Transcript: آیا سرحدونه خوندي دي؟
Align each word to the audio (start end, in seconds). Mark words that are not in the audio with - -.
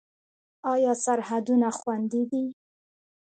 آیا 0.73 0.91
سرحدونه 1.05 1.69
خوندي 1.79 2.23
دي؟ 2.31 2.45